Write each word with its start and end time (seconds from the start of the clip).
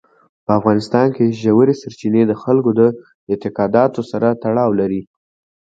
په 0.45 0.51
افغانستان 0.59 1.07
کې 1.15 1.37
ژورې 1.41 1.73
سرچینې 1.81 2.23
د 2.27 2.33
خلکو 2.43 2.71
د 2.79 2.81
اعتقاداتو 3.31 4.01
سره 4.11 4.27
تړاو 4.43 4.71
لري. 4.79 5.01